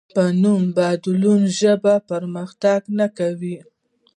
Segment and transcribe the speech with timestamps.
[0.15, 3.57] په نوم بدلولو ژبه پرمختګ نه کوي.